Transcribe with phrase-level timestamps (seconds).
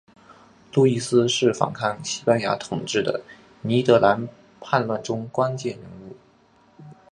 [0.73, 3.21] 路易斯是反抗西班牙统治的
[3.61, 4.27] 尼德兰
[4.59, 6.15] 叛乱中关键人物。